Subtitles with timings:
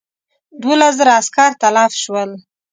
[0.61, 2.29] دوولس زره عسکر تلف شول.